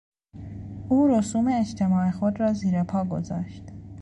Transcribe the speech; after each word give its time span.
او 0.89 1.07
رسوم 1.07 1.47
اجتماع 1.47 2.11
خود 2.11 2.39
را 2.39 2.53
زیرپا 2.53 3.05
گذاشت. 3.05 3.63